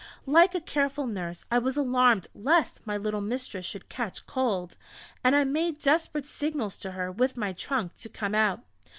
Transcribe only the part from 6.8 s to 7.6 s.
her with my